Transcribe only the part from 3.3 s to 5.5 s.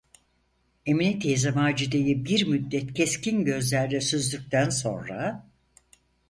gözlerle süzdükten sonra: